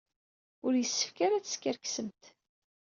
[0.65, 2.23] Ur yessefk ara ad teskerksemt.